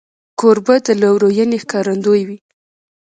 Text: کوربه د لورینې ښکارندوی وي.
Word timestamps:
کوربه 0.39 0.75
د 0.85 0.87
لورینې 1.01 1.57
ښکارندوی 1.63 2.21
وي. 2.27 2.37